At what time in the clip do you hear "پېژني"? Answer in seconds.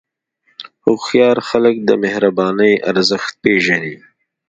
3.43-3.95